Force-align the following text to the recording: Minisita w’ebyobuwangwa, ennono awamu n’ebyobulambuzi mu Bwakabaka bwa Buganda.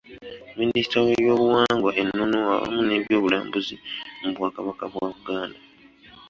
Minisita 0.59 0.95
w’ebyobuwangwa, 1.05 1.89
ennono 2.01 2.37
awamu 2.53 2.79
n’ebyobulambuzi 2.87 3.75
mu 4.21 4.29
Bwakabaka 4.35 4.83
bwa 4.91 5.07
Buganda. 5.15 5.59